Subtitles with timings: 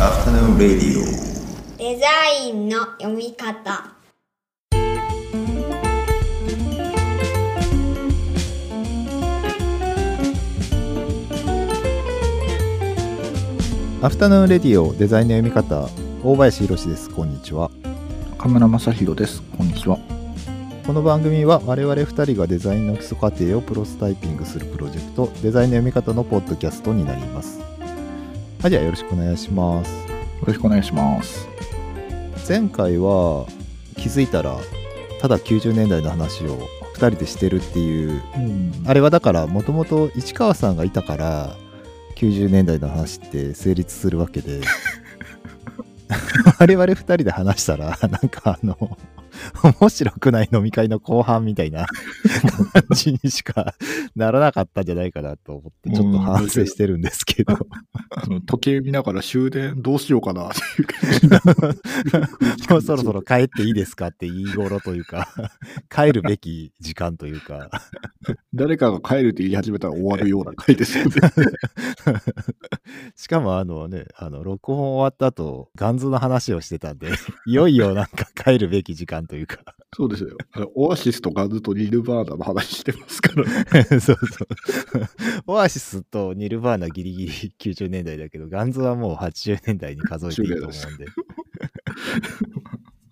[0.00, 2.06] アフタヌーンレディオデザ
[2.44, 3.94] インの読み方。
[14.02, 15.88] アフタヌーンレディオデザインの読み方。
[16.24, 17.08] 大林博です。
[17.08, 17.70] こんにちは。
[18.32, 19.42] 岡村正宏です。
[19.56, 19.98] こんにちは。
[20.84, 27.73] この番組は我々2人がデザインの基礎過程をプロスタイピングするプロジェクトデザインの読み方のポッドキャストになります
[28.64, 29.92] はいではよろしくお願いします。
[29.92, 30.14] よ
[30.46, 31.46] ろしくお願いします。
[32.48, 33.46] 前回は
[33.98, 34.56] 気づいたら
[35.20, 38.72] ただ90年代の話を2人でしてるっていううん。
[38.86, 41.56] あれはだからもともと市川さんがいたから
[42.16, 44.62] 90年代の話って成立するわけで。
[46.58, 48.96] 我々2人で話したらなんかあの
[49.80, 51.86] 面白くない飲み会の後半みたいな
[52.72, 53.74] 感じにしか
[54.14, 57.56] ならなかったんじゃないかなと思ってちょっと反省してるんですけど。
[58.46, 60.48] 時計見ながら終電どうしようかな。
[60.48, 61.76] っていう感
[62.56, 65.28] じもうそろそろ帰っていいですかって言い頃というか
[65.90, 67.70] 帰るべき時間というか
[68.54, 71.10] 誰かが帰るって言い始めたら終わるような回ですよね。
[73.16, 77.08] しかもあのね、あの、録音終わった後、ガンズの話をしてたんで、
[77.46, 79.58] いよいよなんか帰るべき時間というか、
[79.96, 80.36] そうですよ。
[80.74, 83.44] オアシスとガズとニルバーナの話してますから。
[83.88, 84.18] そうそう。
[85.46, 91.06] オアシスとニルバーナギリギリ90年代だけど、ガンズはもう80年代に数えていいと思うんで。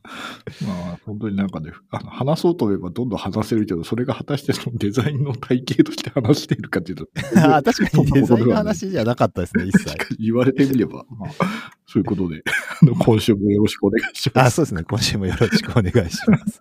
[0.67, 9.97] まあ、本当になんかね、あの話そうと思えばどんどん話せるけど、それが果たしてそのデザインの体系として話しているかっていうと、 あー確かにデザインの話じゃなかったですね、一切。
[10.19, 11.31] 言われてみれば、まあ、
[11.87, 12.43] そういうことで、
[12.83, 14.57] あの今週もよろしくお願いしまあ、す。
[14.57, 14.83] そうですね。
[14.83, 16.61] 今週もよろしくお願いします。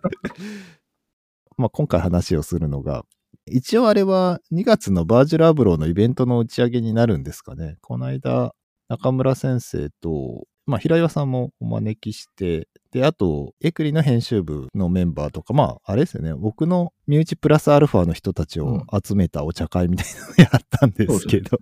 [1.56, 3.04] まあ今回話をするのが、
[3.46, 7.76] 一応あれは2月のバージュラーブローのイベントの打ち上げになるんですかね。
[7.80, 8.54] この間、
[8.88, 16.34] 中村先生と、まあ平岩さんもお招きして、で、あと、エクリの編集部のメンバーとか、まああれですよね。
[16.34, 21.58] 僕の身内プラスアルファの人たちを集めたお茶会みたいなのをやったんですけど、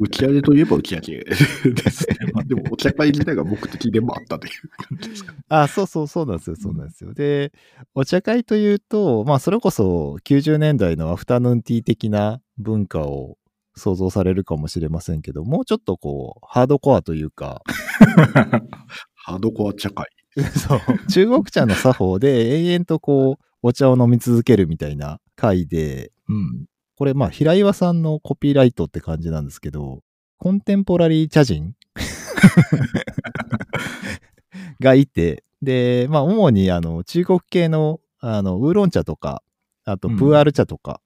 [0.00, 2.16] 打ち上げといえば打ち上げですね。
[2.32, 5.38] まあ、でも、お茶会自体が目的でもあったという感じですかね。
[5.48, 7.12] あ、そうそうそうなんですよ、そうなんですよ。
[7.12, 7.52] で、
[7.94, 13.36] お茶会というと、まあ、それこそ90年代のアフタヌーンティー的な文化を
[13.76, 17.62] 想像されるかもしれませんけど、もうちょっとこう、ハードコアというか、
[19.14, 20.06] ハードコア茶会。
[20.36, 26.66] そう、中国茶の作法で延々とこう、お茶を飲み続けるみたいな回で、うん。
[26.96, 30.02] これまあ、平岩さんのコピーライトって感じなんですけど、
[30.38, 31.74] コンテンポラリー茶人？
[34.80, 39.42] がいて、で、まあ、主にあの、中国系の、あの、ウーロン茶とか、
[39.84, 40.16] あと、うん。
[40.16, 41.00] プーアル茶とか、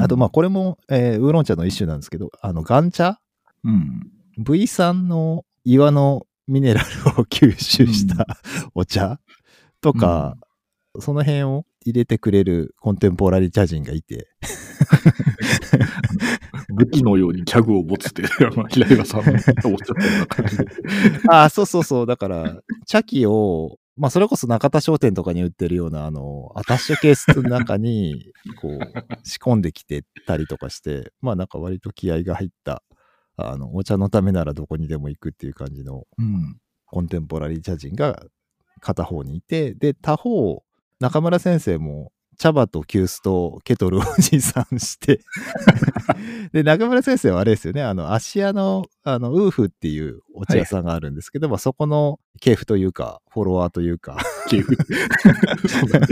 [0.00, 3.20] あと、まあ、あ、これも、えーウーロン茶の一種なんですけど、あの、ガン茶？
[3.64, 4.10] うん。
[4.38, 6.86] V 酸の岩のミネラル
[7.20, 8.26] を吸収した
[8.74, 9.20] お茶？
[9.80, 10.36] とか、
[10.98, 14.28] その辺を入れてくれるコンテンポラリー茶人がいて、
[16.68, 18.22] 武器のようにギャグを持つって、
[18.70, 20.66] 平岩さんもおっしゃったような感じで。
[21.30, 22.06] ああ、そうそうそう。
[22.06, 28.78] だから、茶器を、まあ、それこそ中田商店とかに売ってるような、あの、アタッシュケースの中に、こう、
[29.28, 32.82] 仕込んできてたりとかして、まあ、なんか割と気合が入った、
[33.36, 36.58] あの、お茶のためならどこにでも行くっていう感じのうん。
[36.86, 38.22] コンテンポラリー茶人が
[38.80, 40.62] 片方にいて、で、他方、
[41.00, 45.20] 中村先生も茶葉と急須とケトルを持参して、
[46.52, 54.16] で、中村先生はあれですよね、あの、芦屋の、あの、ウーフっていうお茶屋さんがあるんですけど、まあそこの系譜というか、フォロワーというか、
[54.46, 54.64] っていう
[55.68, 56.06] そうだね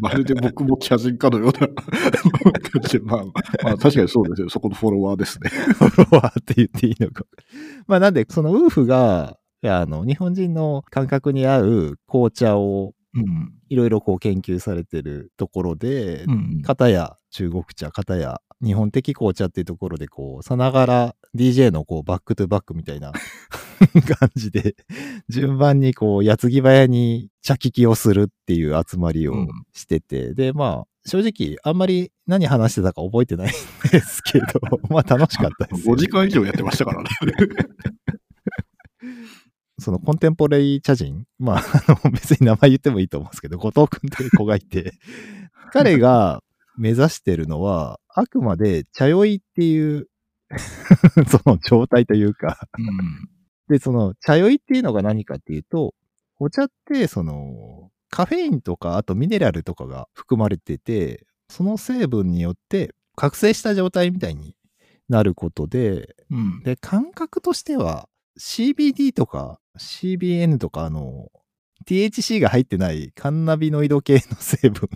[0.00, 1.52] まるで僕も茶人かのような
[2.70, 4.50] 感じで、まあ、まあ確かにそうですよ。
[4.50, 5.48] そこのフォロワーですね。
[5.48, 7.24] フォロワーって言っていいのか。
[7.86, 13.52] まあなんで、そのウーフが、あの、日本人の感覚に合う紅茶をうん。
[13.74, 16.62] いろいろこう研究されてるところで、うん。
[16.62, 23.10] 片や中国茶、片や日本的紅茶っていうところで、こう、さながら DJ のこうバックトゥバックみたいな
[24.18, 24.76] 感じで、
[25.28, 33.50] 順番にこう、矢継ぎ早に茶聞きをするっていう集まりをうんしてて、で、まあ、正直、あんまり何話してたか覚えてないん
[33.90, 34.46] ですけど、
[34.88, 37.08] まあ楽しかったですよ5時間以上やってましたからね。
[39.78, 44.92] そのコンテンポラリー茶人、まあ、あの別に名前言ってもいいと思うんですけど、後藤くんという子がいて、
[45.72, 46.42] 彼が
[46.76, 50.08] 目指してるのは、あくまで茶酔いっていう、
[51.28, 53.28] その状態というか、うん。
[53.68, 55.94] で、その茶酔いっていうのが何かっていうと、
[56.38, 64.54] お茶って、その、カフェインとか、あとミネラルとかが含まれてて、その成分によって覚醒した状態みたいに
[65.08, 66.62] なることで、うん。
[66.62, 68.08] で、感覚としては、
[68.38, 71.30] CBD とか CBN とか、あの、
[71.86, 74.88] THC が入ってないカンナビノイド系の成分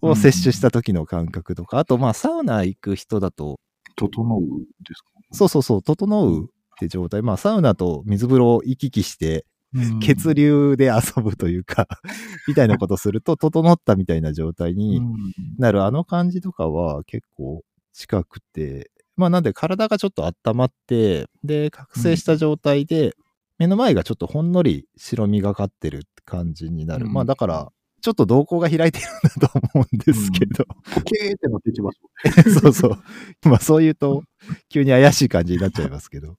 [0.00, 3.58] を摂取した時の感覚とか、あと、まあ、サウナ行く人だと、
[3.96, 4.40] 整う
[4.86, 5.08] ですか？
[5.32, 7.22] そうそうそう、整うって状態。
[7.22, 9.44] まあ、サウナと水風呂を行き来して、
[10.00, 11.88] 血流で遊ぶというか、
[12.46, 15.00] みたいなことすると、整ったみたいな状態に
[15.58, 15.82] なる。
[15.84, 23.14] あの感じとかは結構近くて、まあなんで体がちょっと温まって、で、覚醒した状態で、
[23.58, 27.06] 目の前がちょっとほんのり白みがかってる感じになる。
[27.06, 32.00] うんまあだから、ちょっと瞳孔が開いてるんだと思うんですけど、ポケーってなってきます
[32.60, 33.48] そうそう。
[33.48, 34.24] まあそう言うと、
[34.68, 36.36] 急に怪しい感じになっちゃいますけど。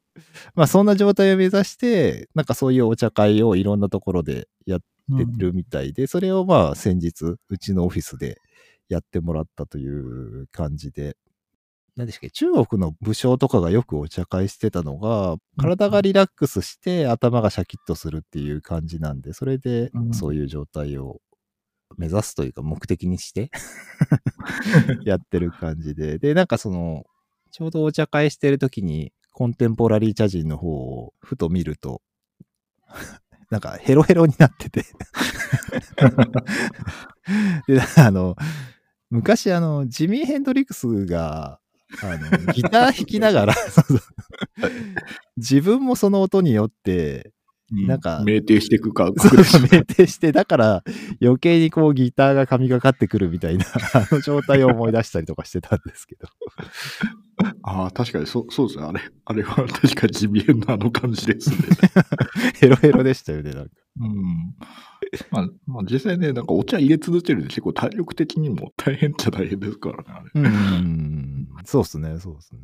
[0.54, 4.86] まあそんな状態を目指して、なんかそういうお茶会をいろんなところでやって
[5.38, 8.38] るみたいで、それをまあ先日、うちのオフィスで
[8.88, 11.18] やってもらったという感じで。
[11.96, 21.22] 何でしたっけ中国の武将とかがよくお茶会してたのが、体がリラックスして頭がシャキッとするっていう感じなんで、それでうんそういう状態を
[21.98, 23.50] 目指すというか目的にして
[25.06, 26.20] やってる感じで。
[26.20, 27.06] で、なんかその、
[27.52, 32.02] ちょうどお茶会してる時に、コンテンポラリー茶人の方をふと見ると、
[33.50, 34.84] なんかヘロヘロになってて。
[37.68, 38.36] で、あの、
[39.10, 41.60] 昔あの、ジミー・ヘンドリックスが、
[42.02, 44.00] あの、ギター弾きながら、そうそう
[45.38, 47.32] 自分もその音によって、
[47.72, 50.84] なんか酩酊していくか、そう酩酊して、だから
[51.22, 56.28] 余計にこうギターが神がかってくるみたいな、 あの状態を思い出したりとかしてたんですけど。
[57.64, 58.86] ああ、確かにそう、そうですね。
[58.86, 61.58] あれ、あれは確かに地味変なあの感じですね。
[62.62, 63.72] ヘロヘロでしたよね、なんか。
[64.00, 64.56] うん。
[65.32, 70.42] まあ、まあ実際ね、なんかお茶入れ続けるで結構体力的にも大変っちゃ大変ですからね、あれ。
[70.42, 71.48] うん。
[71.64, 72.62] そうっすね、そうっすね。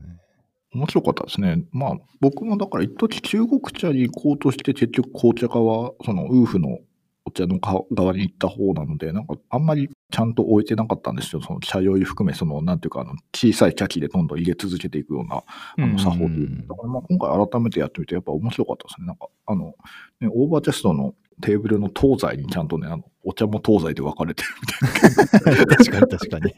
[0.74, 1.64] 面白かったですね。
[1.72, 6.80] まあ、僕もだから一時中国茶に行こうとして結局紅茶側、そのウーフの
[7.26, 11.42] お茶の側側に行った方なので、なんかあんまりちゃんと置いてなかったんですよ。
[11.42, 15.44] その茶酔い含め、その、なんていうか、あの、小さい茶器でどんどん入れ続けていくような、
[15.78, 16.66] あの、作法という。
[16.68, 19.08] だからまあ今回改めてやってみて、やっぱ面白かったですね。
[19.08, 19.76] なんか、あの、
[20.20, 25.76] ね、オーバーチェストのテーブルの東西にちゃんとね、あの、お茶も東西で分かれてるみたいな。
[25.76, 26.54] 確かに確かに。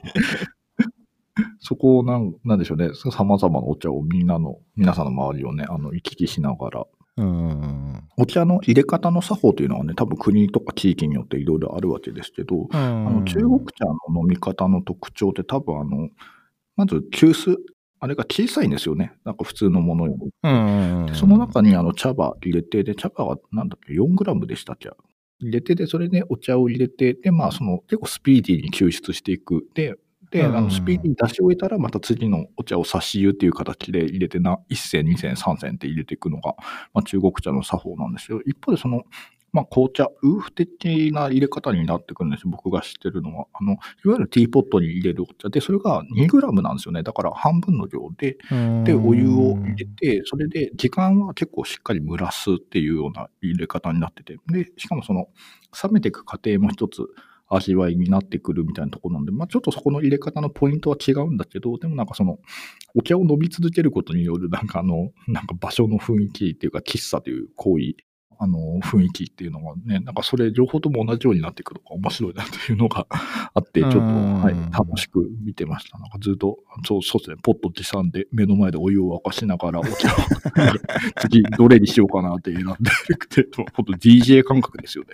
[1.60, 6.86] そこをなん、なんでしょうね、様々なお茶をみんなの、皆さんの周りをね、あの、行き来しながら、
[7.16, 8.04] うん。
[8.18, 16.10] お茶の入れ方の作法というのはね、多分国とか地域によっていろいろあるわけですけど、ああの中国茶の飲み方の特徴って多分あの、
[16.76, 17.58] まず急須、
[18.04, 19.14] あれが小さいんですよね。
[19.24, 20.30] なんか普通のものより。
[20.44, 21.06] うん。
[21.08, 24.90] でその中にあの茶葉入れて、で、茶葉がなんだっけ、4グラムでしたっけ？
[25.40, 29.66] 入れて、で、それでお茶を入れて、で、まあ、その、結構スピーディーに抽出していく。
[29.74, 29.96] で、
[30.32, 36.56] で、うんあのスピーディーに出し終えたら、また次のお茶を差し湯っていう形で入れてな、1銭、2銭、3銭って入れていくのが、
[36.94, 38.42] まあ、中国茶の作法なんですよ。
[38.46, 39.04] 一方で、その、
[39.54, 42.50] まあ、紅茶、ウーフ的な入れ方になってくるんですよ。
[42.50, 43.46] 僕が知ってるのは。
[43.54, 47.04] あの、いわゆるティーポットに入れるお茶で、それが2グラムなんですよね。
[47.04, 48.38] だから半分の量で、
[48.84, 55.28] で、お湯を入れて、それで時間は結構しっかり蒸らすっていうような入れ方になってて、で、しかもその、
[55.84, 57.04] 冷めていく過程も一つ
[57.48, 62.40] 味わいになってくるみたいなところなんで、まあちょっとそこの入れ方のポイントは違うんだけど、でもなんかその、
[62.96, 67.96] お茶を飲み続けることによるなんかあの、なんか場所の雰囲気っていうか、喫茶という行為、
[68.40, 73.08] あの、雰囲気っていうのがね、なんかそれ両方とも同じようになってくるのが面白いなというのが
[73.54, 75.98] あって、ちょっと、うんはい、楽しく見てました。
[76.00, 80.16] なんかずっと、そう、そうですね、ポット持参で目の前でお湯を沸かしながらお茶を、
[81.22, 82.76] 次どれにしようかなって選んでる
[83.24, 85.10] って、ほんと DJ 感覚ですよね。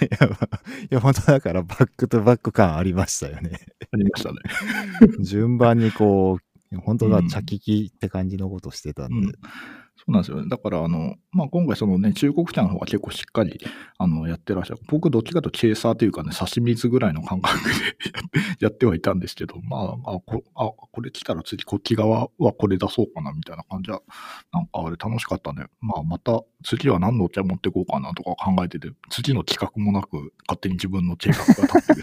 [0.00, 3.58] いや、まあいや本当だからバックトゥバック感ありましたよね。
[3.92, 4.36] ありましたね。
[5.20, 9.14] 順番にこう、本当だ、うん茶聞きって感じのことしてたんで。
[9.14, 9.32] うん
[9.96, 10.48] そうなんですよね。
[10.48, 13.60] だから、あの、まあ、今回そのね、中国茶の方が結構しっかり、
[13.96, 14.80] あの、やってらっしゃる。
[14.88, 17.70] 僕、どっちかとチェーサーというかね、刺身水ぐらいの感覚で
[18.58, 24.02] やってはいたんですけど、まあ、あ、こあこれ来たら次こっち側はこれ出そうかな、みたいな感じは、
[24.52, 25.66] なんかあれ楽しかったね。
[25.80, 32.00] まあ、また次は何のお茶持ってこうかなとか考えてて、次の企画もなく、勝手に自分の計画が立って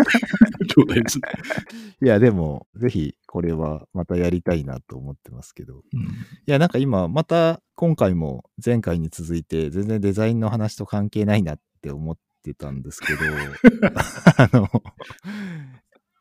[0.59, 1.23] る状態ですね。
[2.01, 5.77] いや、でも、ぜひ、これはまたやりたいなと思ってますけど。
[5.93, 6.05] うんい
[6.45, 13.19] や、なんか今、また今回も前回に続いて、全然デザインの話と関係ないなって思ってたんですけど、
[14.37, 14.69] あの、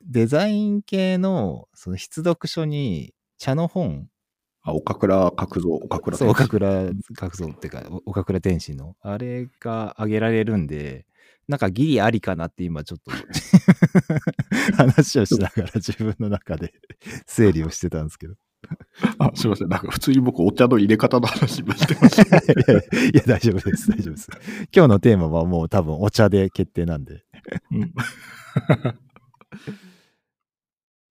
[0.03, 4.09] デザイン系のその必読書に茶の本、
[4.63, 11.07] あ、岡倉角蔵、岡倉そう、岡天倉角蔵っていうか、お岡倉天心の、あれが挙げられるんで、
[11.49, 13.11] なんかギリありかなって今ちょっと
[14.77, 16.73] 話をしながら自分の中で
[17.27, 18.35] 整理をしてたんですけど。
[19.19, 19.69] あ、すいません。
[19.69, 22.37] なんか普通に僕お茶の入れ方の話今してました。
[22.39, 24.29] いやいや、大丈夫です、大丈夫です。
[24.73, 27.25] 今日のテーマはもう多分お茶で決定なんで。
[27.73, 27.95] うん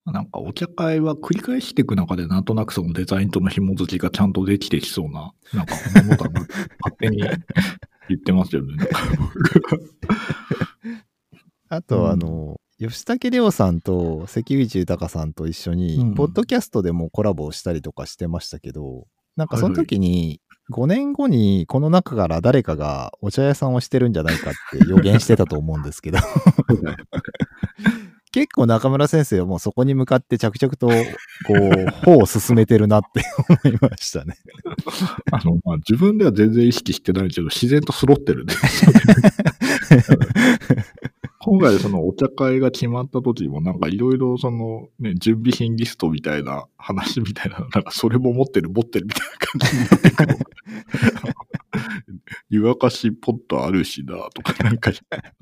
[0.06, 8.76] なんかお茶会は繰り返していく中でなんとなくそのデザインとの紐づきがちゃんとできてきそうな、なんかものだな、勝手に言ってますよね。
[11.70, 16.16] あと、うんあの、吉武亮さんと関口豊さんと一緒に、うん。
[16.16, 20.42] ポッドキャストでもコラボをしたりとかしてましたけど、なんかその時に、
[20.72, 26.20] 5年後にこの中から誰かがお茶屋さんをしてるんじゃないかって予言してたと思うんですけど、
[28.32, 33.24] 結構中村先生はもうそこに向かって着々と、こう、 歩を進めてるなって
[33.66, 34.36] 思いましたね。
[35.32, 38.54] あの、まあ、自分では全然意識してないけど、自然と揃ってるんで。
[41.42, 50.46] 今回そのお茶会が決まった時もなんかいろいろそのね、準備品リストみたいな話みたいな、なんかそれも持ってる持ってるみたいな感じになってくる。
[52.50, 54.92] 湯沸かしポットあるしなとか、なんか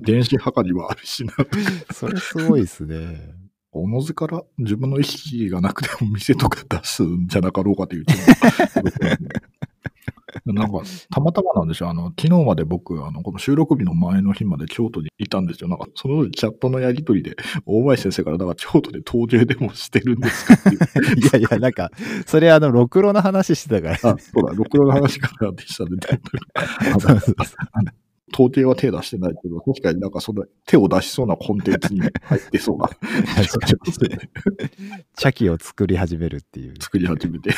[0.00, 1.50] 電子はかりもあるしなとか、
[1.92, 3.34] それすごいですね。
[3.70, 8.18] おのずから自分の意識がなくても店とか出すんじゃなかろうかという気も
[10.52, 11.90] なんか、たまたまなんですよ。
[11.90, 15.68] あの、昨日まで僕、あの、この収録日の前の日まで京都にいたんですよ。
[15.68, 17.36] なんか、そのチャットのやりとりで、
[17.66, 20.78] 大前先生から、だから京都で陶芸でもしてるんですかっていう。
[21.18, 21.90] いやいや、なんか、
[22.26, 24.14] それあの、ろくろの話してたから。
[24.14, 25.90] あ、そうだ、ろくろの話からでしたね。
[26.54, 27.34] あそうそう
[28.66, 32.88] は手出してないけど、確かになんかその手を出しそうなコンテンツに入ってそうな
[33.34, 34.18] 確かに
[35.16, 36.74] 茶器を作り始めるっていう。
[36.80, 37.50] 作り始めて。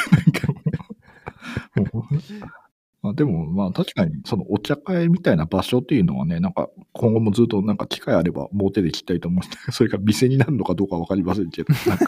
[3.03, 9.61] まあ、でも、まあ確かに、そのお茶会みたいな場所っていうのはね、なんか今後もずっとなんか機会あればもう手で切ったいと思うんです。
[9.61, 12.07] けど、それが店になるのかどうかわかりませんけど、なんか、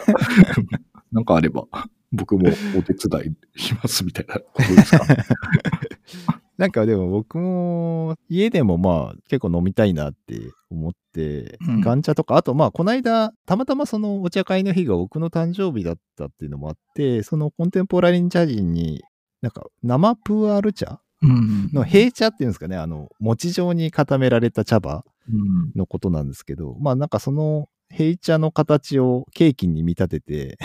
[1.11, 1.65] なんかあれば
[2.11, 2.47] 僕も
[2.77, 5.05] お手伝いしますみたいなことですか？
[6.57, 11.81] なんかでも僕も家でもまあ結構飲みたいなって思って、うん。
[11.81, 19.01] ガンチャとか、あとまあこの間たまたまそのお茶会の日が僕の誕生日だったっていうのもあって、そのコンテンポラリー茶人に
[19.43, 21.01] なんか生プーアール茶？
[21.21, 30.57] うんの平茶っていうんですかね、あの餅状に固められた茶葉うんのことなんですけど、まあなんかその平茶の形をケーキに見立てて、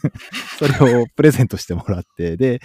[0.58, 2.60] それをプレゼントしてもらって、で、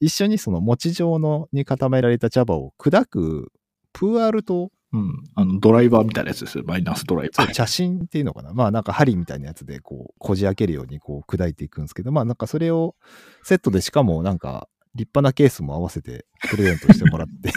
[0.00, 3.52] 一緒にその餅状のに固められた茶葉を砕く
[3.94, 5.22] プーアールと、うん。
[5.34, 6.64] あの、ドライバーみたいなやつですよ。
[6.66, 7.46] マイナスドライバー。
[7.46, 8.54] そう茶芯っていうのかな。
[8.54, 12.94] まあなんか針みたいなやつでこう、こじ開けるようにこう砕いていくんですけど、まあなんかそれを
[13.42, 17.52] セットでしかもなんか立派なケースも合わせてプレゼントしてもらって。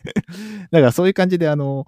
[0.72, 1.86] だからそういう感じであの、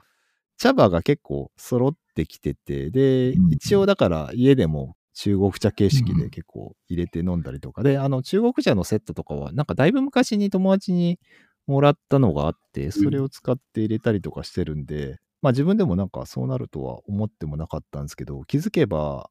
[0.58, 7.82] 茶葉が結構揃ってきてて、で、うん一応だから家でも中国茶形式うんで結構入れて飲んだりとか。
[7.82, 11.18] で、あの中国茶のセットとかはなんかだいぶ昔に友達に
[11.66, 19.30] もらったのがあって、それを使って入れたりとかしてるんで、まあ自分でもなんかそうなるとは思ってもなかったんですけど、気づけば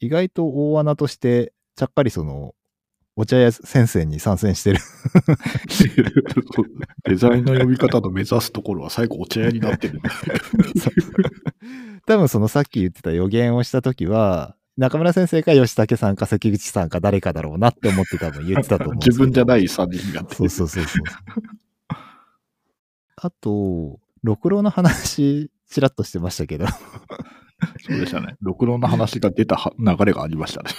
[0.00, 2.54] 意外と大穴としてちゃっかりその
[3.20, 4.78] お茶屋先生に参戦してる。
[7.02, 10.00] デザインの読み方の目指すところは最後お茶屋になってる。
[12.06, 18.98] 多分そのさっき言ってた予言をした時は、中村先生か吉武さんか関口さんか誰かだろうなって思って多分言ってたと思うん。
[18.98, 21.02] 自分じゃない3人がってそうそうそうそう。
[23.16, 28.36] あと、六郎の話、ちらっとしてましたけど、そうでしたね。
[28.40, 30.70] ろくろの話が出たは流れがありましたね。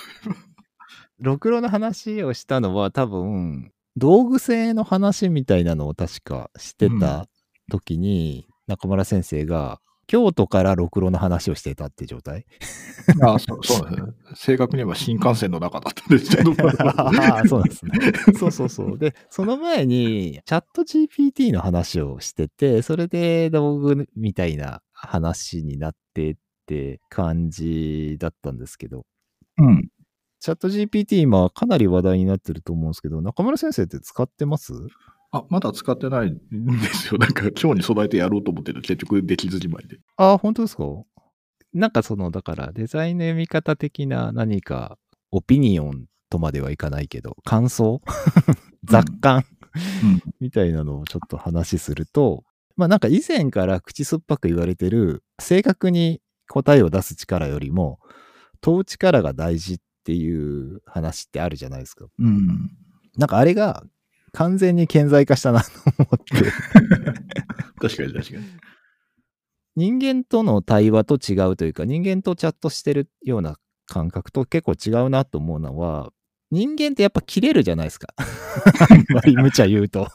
[1.21, 7.27] 六郎の話をしたのは多分、道具性の話みたいなのを確かしてた
[7.69, 12.45] 時に、中村先生が、京都から六郎の話をしてたって状態？
[13.21, 14.11] あそうそうですね。
[14.33, 16.51] 正確に言えば新幹線の中だったんですけど。
[16.79, 17.91] ああ、 そうなんですね。
[18.35, 18.97] そうそうそう。
[18.97, 26.35] で、その前に、チャット GPT の話をしてて、それで道具みたいな話になってっ
[26.65, 29.05] て感じだったんですけど、
[29.57, 29.89] うん。
[30.39, 34.73] チャット GPT 今かなり話題になってると思うんですけど、中村先生って使ってます？
[35.31, 36.39] あ、まだ使ってないん
[36.79, 37.17] ですよ。
[37.19, 39.99] なんか今日に備えてやろうと思ってる結局できずじまいで。
[40.17, 40.83] ああ、本当ですか？
[41.73, 44.97] なんかその、だからデザインの読み方的な何か、
[45.31, 48.01] オピニオンとまではいかないけど、感想？
[48.85, 49.43] 雑感、
[50.03, 50.23] うん。
[50.39, 52.43] みたいなのをちょっと話すると、
[52.75, 57.99] まあなんか以前から口酸っぱく言われてる、正確に答えを出す力よりも、
[58.61, 59.77] 問う力が大事っ
[60.09, 62.07] ていう話ってあるじゃないですか。
[62.17, 62.71] うん。
[63.15, 63.83] なんかあれが
[64.31, 66.51] 完全に顕在化したなと思って。
[67.79, 68.43] 確かに確かに。
[69.75, 76.11] 人間との対話と違うというか、人間とチャットしてるような感覚と結構違うなと思うのは、
[76.49, 78.07] 人間ってやっぱ切れるじゃないですか。
[78.17, 80.07] あんまり無茶言うと。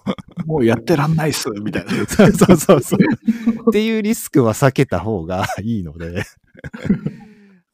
[0.44, 1.92] もうやってらんないっす、みたいな。
[2.10, 3.70] そうそうそうそう。
[3.70, 6.24] っていうリスクは避けた方がいいので。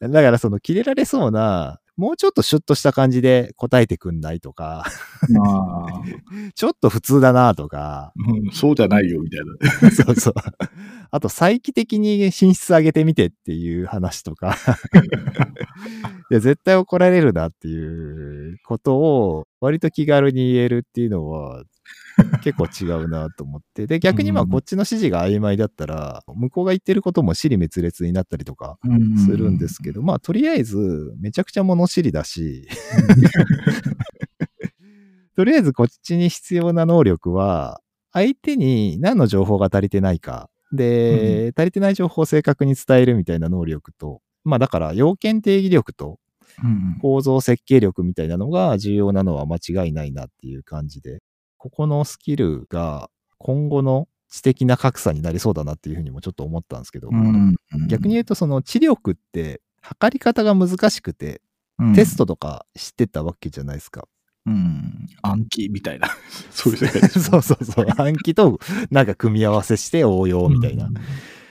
[0.00, 4.86] だからその切れられそうな、もうちょっとシュッとした感じで答えてくんないとか、
[5.28, 6.02] まあ、
[6.56, 9.40] ちょっと普通だなとか、うんそうじゃないよ、みたい
[9.82, 9.90] な。
[9.92, 10.34] そうそう。
[11.10, 14.56] あと、再帰的に品質上げてみてっていう話とか。
[16.30, 21.64] いや、絶対怒られるなっていうことを、割と気軽に言えるっていうのは、
[22.42, 23.86] 結構違うなと思って。
[23.86, 24.50] で、逆にまあ、うん。
[24.50, 28.78] こっちの指示が曖昧だったら、向こうが言ってることも尻滅裂になったりとか
[29.26, 32.68] するんですけど、まあ、とりあえず、めちゃくちゃ物知りだし、
[35.36, 37.80] とりあえずこっちに必要な能力は、
[38.12, 46.18] 相手に何の情報が足りてないか、で、足りてない情報を正確に伝えるみたいな能力と、まあだから要件定義力と
[46.62, 46.98] うん。
[47.00, 51.20] 構造設計力みたいなのが重要なのは間違いないなっていう感じで、
[51.60, 57.54] ここのスキルが今後の知的な格差になりそうだなっていうふうにもちょっと思ったんですけど、うん
[57.86, 61.42] 逆に言うとその知力って測り方が難しくて、
[61.78, 64.08] うんテストとか知ってたわけじゃないですか。
[64.46, 65.06] うん。
[65.20, 66.08] 暗記みたいな。
[66.50, 67.22] そういう世界です。
[67.24, 67.86] そうそうそう。
[67.96, 68.58] 暗記と
[68.90, 70.90] なんか組み合わせして応用みたいな。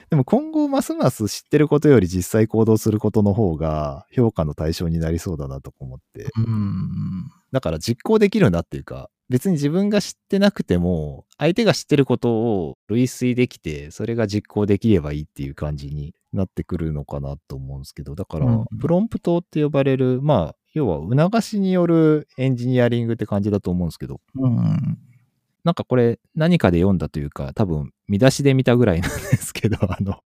[0.09, 6.29] でも今後ますます知ってることより実際行動することの方が評価の対象になりそうだなと思って。
[6.35, 7.29] うん。
[7.51, 24.97] だから実行できるなっていうか、別に自分が知ってなくても、相手が知ってることを類推できて、それが実行できればいいっていう感じになってくるのかなと思うんですけど、だからうん、プロンプトって呼ばれる、まあ、要は促しによるエンジニアリングって感じだと思うんですけど、うん。
[25.63, 30.23] なんかこれ何かで読んだというか、多分見出しで見たぐらいなんですけど、 あの、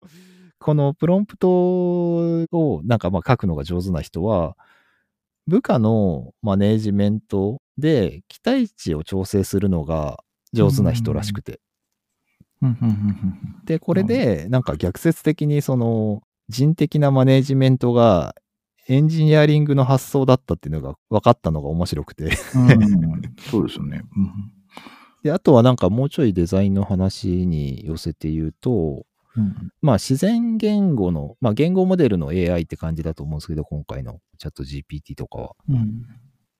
[0.58, 4.56] このプロンプトをなんかまあ書くのが上手な人は、
[5.46, 10.22] 部下のマネージメントで期待値を調整するのが
[10.52, 11.60] 上手な人らしくて。
[13.64, 18.34] で、これでなんか逆説的にその人的なマネージメントが
[18.86, 22.34] エンジニアリングの発想だったっていうのが分かったのが面白くて。
[23.50, 24.02] そうですよね。
[25.22, 35.52] で、あとはなんかもうちょいデザインの話に寄せて言うと、うんまあ自然言語の、まあ言語モデルの AI って感じだと思うんですけど、今回のチャット GPT とかは。
[35.68, 36.02] うん。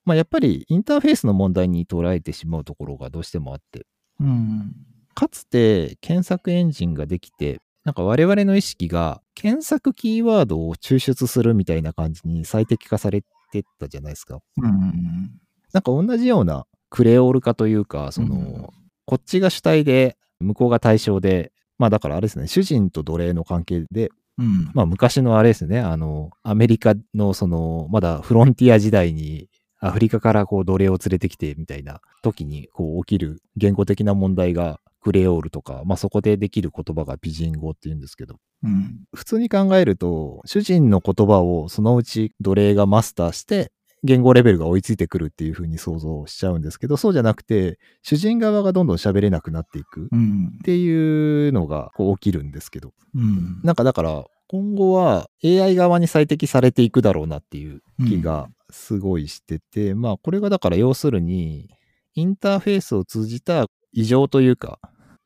[0.05, 3.87] まあやっぱりインターフェースの問題に捉えてしまうところがどうしてもあって、
[4.21, 4.73] うん
[5.15, 14.41] かつて検索エンジンができて、なんか我々の意識が検索キーワードを抽出するみたいな感じに最適化されてったじゃないですか。
[14.57, 15.41] うん
[15.73, 18.67] なんか同じようなクレオール化というか、その、うん。
[19.07, 24.71] こっちが主体で、向こうが対象で、まあだからあれですね、主人と奴隷の関係で、うん。
[24.75, 29.49] まあ昔のあれですね、あの、アメリカのその、まだフロンティア時代に
[29.81, 39.05] アフリカからこう奴隷を連れてきてみたいな時にこう起きる言語的な問題がクレオールとか、まあそこでできる言葉がピジン語って言うんですけど、うん。
[39.15, 43.71] 普通に考えると、主人の言葉をそのうち奴隷がマスターして、
[44.05, 50.59] 言語レベルが追いついてくるっていう風に想像しちゃうんですけど、そうじゃなくて、主人側がどんどん喋れなくなっていくっうん。
[50.63, 53.61] ていうのがこう起きるんですけど、うん。
[53.65, 61.71] なんかだから、今後は AI 側に最適されていくだろうなっていう気がすごいしてて、まあこれがだから要するに、
[62.15, 64.79] インターフェースを通じた異常というか、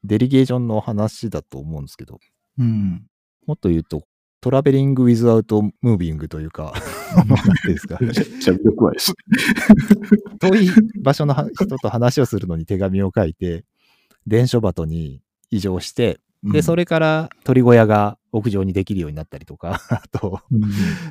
[0.05, 2.21] デリゲーションの話だと思うんですけど、
[2.59, 3.07] うん。
[3.45, 4.05] もっと言うと、
[4.41, 6.73] トラベリング・ウィズ・アウト・ムービングというか、
[10.41, 10.71] 遠い
[11.03, 13.65] 場所の人と話をするのに手紙を書いて、
[14.27, 20.41] 伝書鳩に移乗して、で、それ、れから鳥小屋が屋上にできるようになったりとか、 あと、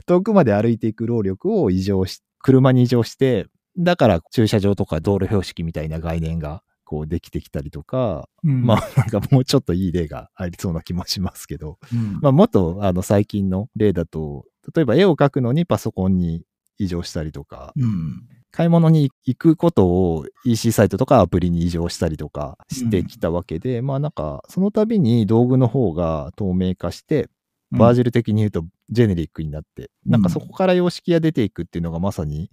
[0.05, 12.19] 遠くまで歩いていく労力を移乗し、車に移乗して、だから駐車場とか道路標識みたいな概念がこうできてきたりとか、まあ なんかもうちょっといい例がありそうな気もしますけど、うん。
[12.21, 16.43] まあもっとあの最近の例だと、例えば絵を描くのにパソコンに
[16.77, 18.23] 移乗したりとか、うん。
[18.51, 27.29] 買い物に行くことを EC サイトとかアプリに移乗したりとかしてきたわけで、まあなんかその度に道具の方が透明化して、
[27.71, 30.11] バージル的に言うとジェネリックになって、うん。
[30.13, 32.49] なんかそこから様式が出ていくっていうのがまさに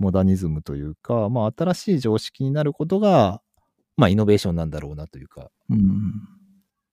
[0.00, 3.42] モダニズムというか、まあ新しい常識になることが、
[4.00, 5.50] まあイノベーションなんだろうなというか。
[5.68, 6.12] うん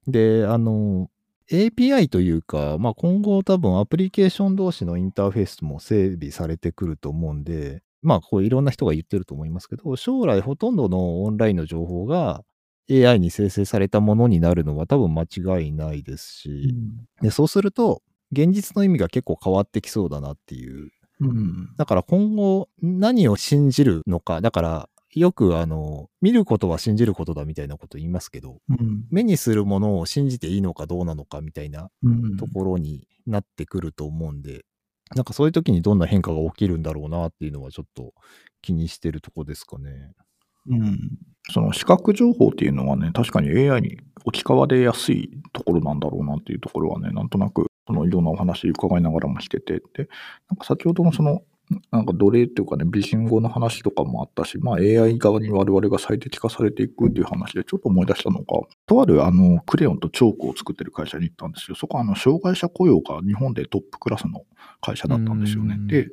[0.10, 1.10] で、あの、
[1.52, 12.44] API というか、まあ今後多分アプリケーション同士のインターフェースも整備されてくると思うんで、まあこういろんな人が言ってると思いますけど、将来ほとんどのオンラインの情報が
[12.90, 16.74] AI に生成されたものになるのは多分間違いないですし、
[17.22, 20.90] でそうすると現実の意味が結構変わってきそうだなっていう
[21.20, 21.76] うん。
[21.78, 24.90] だから今後何を信じるのか、だから
[25.20, 29.06] よくあの、見ることは信じることだみたいなこと言いますけど、うん。
[29.12, 32.38] 目にするものを信じていいのかどうなのかみたいなうん。
[32.38, 34.66] ところになってくると思うんで、
[35.16, 38.14] なんかそういう時にどんな変化が起きるんだろうなっていうのはちょっと
[38.62, 40.14] 気にしてるとこですかね。
[40.70, 41.00] うん。
[41.52, 50.10] その視覚情報っていうのはね、確かに AI に置き換わりやすいところなんだろうなっていうところはね、なんとなく、そのいろんなお話伺いながらもしてて、で、
[50.50, 51.42] なんか先ほどのその、
[51.92, 58.46] なんか奴隷っていうかね、美人語の話とかもあったし、まあ AI 側に我々が最適化されていくっていう話でちょっと思い出したのが、
[58.86, 61.76] とあるあの、クレヨンとチョークを作ってる会社に行ったんですよ。
[61.76, 64.46] そこはあの、障害者雇用が日本でトップクラスの
[64.80, 65.78] 会社だったんですよねう。
[65.78, 66.08] んで、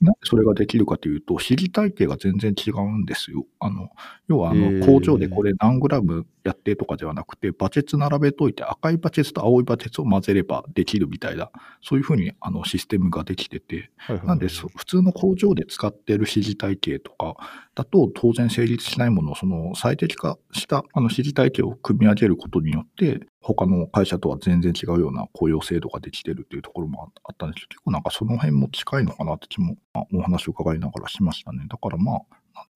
[0.00, 3.46] なんでそれができるかというと、指示体系が全然違うんですよ。
[3.58, 3.88] あの、
[4.28, 11.50] 要はあの、工場でこれ何グラムやってとかではなくて、バケツ並べといて赤いバケツと青いバケツを混ぜればできるみたいな、
[11.82, 13.90] そういうふうにあのシステムができてて、
[14.24, 17.36] なんでそ普通通の工場で使っている指示体系とか
[17.74, 31.66] だと当然成立しないものをその最適化したあの指示体系を組み上げることによって他の会社とは全然違うような雇用制度ができてるっていうところもあったんですけど結構なんかその辺も近いのかなって気もまお話を伺いながらしましたね。
[31.68, 32.20] だからまあ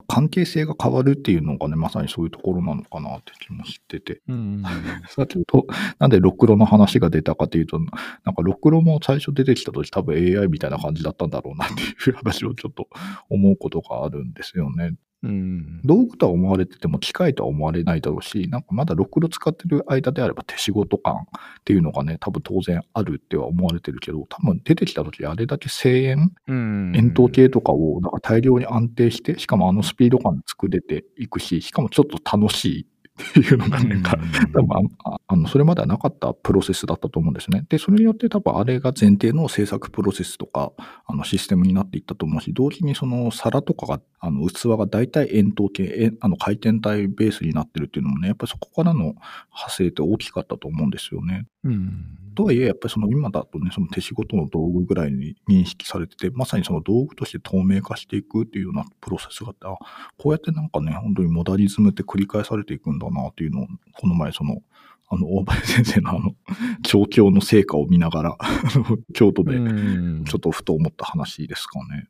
[0.07, 4.21] 関係性が変わるっていうのがね、まさにそういうところなのかなって気もしてて。
[4.27, 4.63] うんうんうん。
[5.07, 5.67] 先ほど、
[5.99, 7.79] なんでロクロの話が出たかというと、
[8.25, 12.87] なんかロクロも最初出てきた時多分 AI みたいな感じだったんだろうなっていう話をちょっと
[13.29, 14.93] 思うことがあるんですよね。
[15.21, 26.93] うん道具とは思われてても機械とは思われないだろうし、なんかまだロクロ使ってる間であれば手仕事感っていうのがね、多分当然あるっては思われてるけど、多分出てきた時あれだけ声援うん。
[26.95, 32.87] 円筒形とかをなんか大量に安定して、しかもあのスピード感で作れていくし、しかもちょっと楽しい
[33.19, 34.17] っていうのがなんか、
[34.53, 34.89] 多分
[35.27, 37.65] あのそれまではなかったプロセスだったと思うんですね。
[37.69, 40.71] で、それによって多分あれが前提の制作プロセスとか、
[41.05, 49.21] あのシステムになっていったと思うし、同時にその皿とかが、あの器が大体円筒形、円あの回転体ベースになってるっていうのもね、やっぱりそこからの派
[49.69, 51.45] 生って大きかったと思うんですよね。
[51.63, 52.19] うん。
[52.35, 59.75] とはいえ、やっぱりその今だとね、その手仕事の道具ぐらいに認識されてて、まさにその道具として透明化していくっていうようなプロセスがあって、あ
[60.17, 64.61] こうやってなんかね、本当にモダリズムって繰り返されていくんだなっていうのを、この前その、
[65.09, 66.35] あの、大林先生のあの、
[66.83, 68.37] 調教の成果を見ながら、
[69.13, 72.07] 京都でうんちょっとふと思った話ですかね。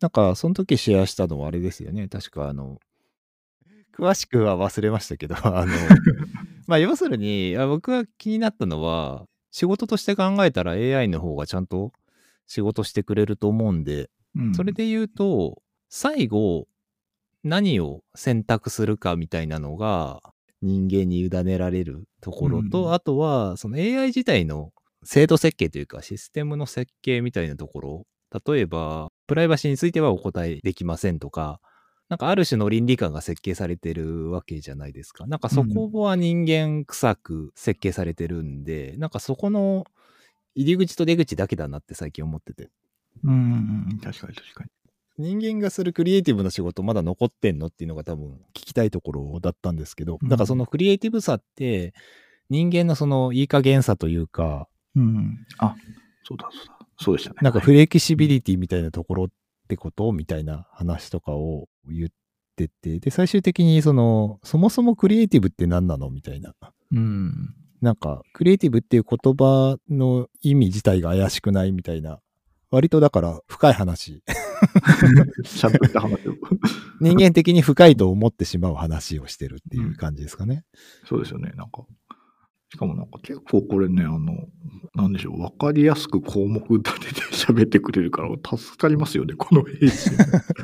[0.00, 2.08] なんか、その時シェアしたのはあれですよね。
[2.08, 2.80] 確か、あの、
[3.92, 5.72] 詳しくは忘れましたけど、あの、
[6.70, 11.92] まあ、要するに、あ僕が気になったのは、仕事として考えたら AI の方がちゃんと
[12.46, 14.54] 仕事してくれると思うんで、うん。
[14.54, 16.68] それで言うと、最後、
[17.42, 20.20] 何を選択するかみたいなのが
[20.62, 24.70] 人間に委ねられるところと、うんあとは、その AI 自体の
[25.02, 28.06] 制度設計というかシステムの設計みたいなところ、
[28.46, 31.60] 例えば、プライバシーについてはお答えできませんとか、
[32.10, 35.26] なんかある種の倫理観が設計されてるわけじゃないですか。
[35.28, 39.86] なんかそこは人間臭く設計されてるんで、なんかそこの
[40.56, 42.68] 入り口と出口だけだなって最近思ってて。
[43.22, 44.70] うんうんうん、確かに確かに。
[45.18, 51.94] 人間がするクリエイティブな仕事まだ残ってんのっていうのが多分聞きたいところだったんですけど、うんだからそのクリエイティブさって
[52.48, 55.46] 人間のそのいい加減さというか、うん。
[55.58, 55.76] あ、
[56.24, 56.78] そうだそうだ。
[56.98, 57.36] そうでしたね。
[57.42, 59.28] なんかフレキシビリティみたいなところっ
[59.70, 60.10] てこと？
[60.12, 62.08] みたいな話とかを言っ
[62.56, 66.10] てて、で、最終的にその、そもそもクリエイティブって何なの？
[66.10, 66.54] みたいな。
[66.92, 67.54] うん。
[67.80, 71.72] なんか、クリエイティブっていう言葉の意味自体が怪しくない？
[71.72, 72.18] みたいな。
[72.70, 74.22] 割とだから深い話。
[75.44, 76.34] ちゃんとした話を。
[77.00, 80.64] 人間的に深いと思ってしまう話をしてるっていう感じですかね。
[81.08, 81.52] そうですよね。
[81.56, 81.84] なんか、
[82.72, 84.46] しかもなんか結構これね、あの、
[84.94, 90.10] なんでしょう、わかりやすく項目立てて喋ってくれるから助かりますよね、この編集。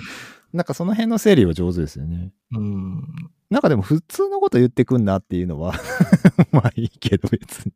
[0.52, 2.32] なんかその辺の整理は上手ですよね。
[2.52, 3.02] うん。
[3.50, 5.74] なんかでも普通のこと言ってくんなっていうのは
[6.52, 7.72] まあいいけど別に。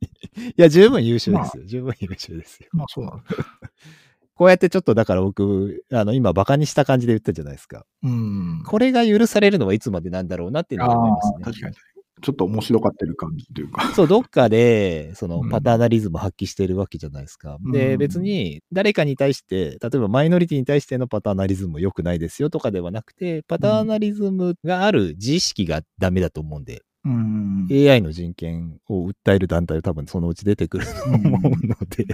[0.51, 1.64] いや、十分優秀ですよ。
[1.66, 2.69] 十分優秀ですよ。
[2.73, 3.35] まあそうなんです。
[4.35, 7.85] こうやってちょっとだから僕、あの、今バカにした感じで言ったじゃないですか。
[8.03, 8.62] うん。
[8.64, 11.45] これが許されるのはいつまでなんだろうなっていうのは思いますね。
[11.45, 11.75] 確かに。
[12.20, 13.92] ちょっと面白がってる感じというか。
[13.94, 17.59] そう、どっかで、そのうんパターナリズム発揮してるわけじゃないですか。
[17.72, 27.68] で、うん別に誰かに対して、例えばマイノリティに対してのパターナリズムも良くないですよとかではなくて、パターナリズムがある自意識がダメだと思うんで、うん。
[27.70, 32.06] AI の人権を訴える団体は多分そのうち出てくると思うので、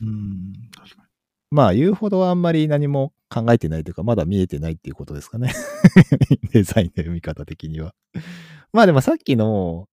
[0.00, 0.52] うん。
[0.74, 1.06] 確か
[1.50, 5.52] まあ言うほどあんまり何も考えてないというか、まだ見えてないっていうことですかね。
[6.52, 7.94] デザインの読み方的には。
[8.76, 9.88] まあでもさっきの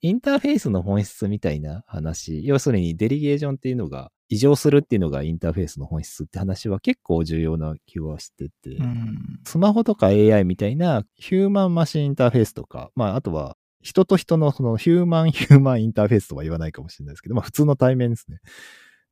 [0.00, 9.40] インターフェースの本質みたいな話、要するにデリゲーションっていうのが異常するっていうのがインターフェースの本質って話は結構重要な気はしてて、うん。
[9.44, 18.40] スマホとか AI みたいなヒューマンマシンインターフェースとか、まあ、あとは人と人のそのヒューマンヒューマンインターフェースとは言わないかもしれないですけど、まあ、普通の対面ですね。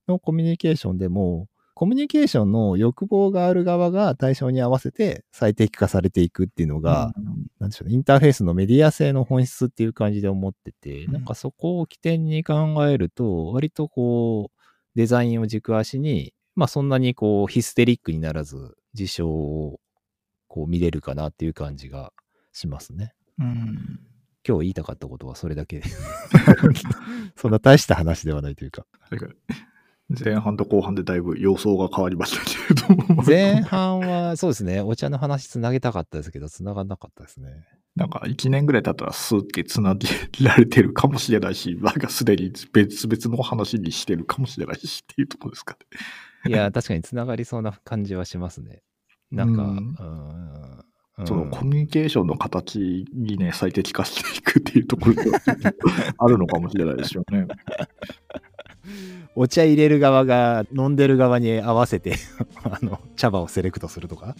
[0.07, 7.12] のコミュニケーションでも、コミュニケーションの欲望がある側が対象に合わせて最適化されていくっていうのが、
[7.60, 14.60] なんでしょうね、インターフェースのメディア性の本質っていう感じで思ってて、うんなんかそこを起点に考えると、割とこう、
[14.94, 19.78] デザインを軸足に、まあそんなにこうヒステリックにならず、事象を
[20.48, 22.14] こう見れるかなっていう感じが
[22.54, 23.12] しますね。
[23.38, 24.00] うん。
[24.48, 25.84] 今日言いたかったことはそれだけで。
[27.36, 28.86] そんな大した話ではないというか。
[30.08, 33.22] 前半と後半でだいぶ様相が変わりましたけれども。
[33.26, 37.66] 前半はそうですね、お茶の話つなげたかったですけど、つながんなかったですね。
[37.96, 40.08] なんか1年ぐらい経ったらスーって繋げ
[40.44, 45.76] られてるかもしれないし、なんかすでに別々の話にしてるかもしれないしっていうところですか
[46.44, 46.50] ね。
[46.50, 48.82] いや、確かにつながりそうな感じはしますね。
[49.32, 50.84] なんか、うん
[51.24, 55.22] そのコミュニケーションの形にね、最適化していくっていうところが
[56.18, 57.46] あるのかもしれないですよね。
[59.35, 62.16] お茶入れる側が飲んでる側に合わせて
[62.64, 64.35] あの茶葉をセレクトするとか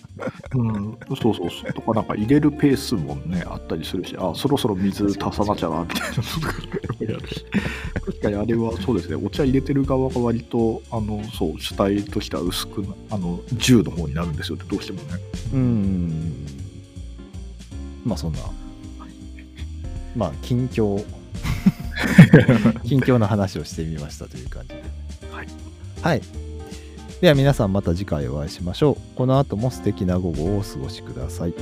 [0.55, 1.73] うん、そうそうそう。
[1.73, 6.17] とかなんか入れるペースもね、あったりするし、あ、そろそろ水足さなきゃな、みたいな
[7.07, 7.45] のやるし。
[8.07, 15.09] 確かにあれはそうですね、お茶入れてる側が割と、あの、そう、主体としては薄くな、あの、銃の方になるんですよね、どうしてもね。
[15.53, 16.47] うん
[18.07, 18.39] まあそんな
[20.15, 21.05] まあ近況
[22.85, 24.83] 近況の話をしてみましたという感じで。
[25.31, 25.47] はい、
[26.03, 26.23] はい、
[27.21, 29.17] では皆さんまた次回お会いしましょう。
[29.17, 31.55] この後も素敵な午後をお過ごしください